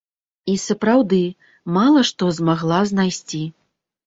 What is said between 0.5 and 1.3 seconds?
І, сапраўды,